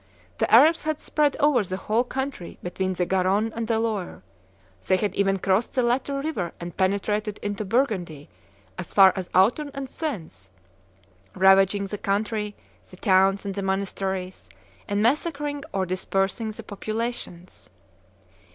[0.39, 4.23] The Arabs had spread over the whole country between the Garonne and the Loire;
[4.87, 8.27] they had even crossed the latter river and penetrated into Burgundy
[8.79, 10.49] as far as Autun and Sens,
[11.35, 12.55] ravaging the country,
[12.89, 14.49] the towns, and the monasteries,
[14.87, 17.69] and massacring or dispersing the populations.